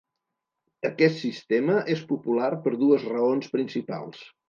[0.89, 4.29] Aquest sistema és popular per dues raons principals.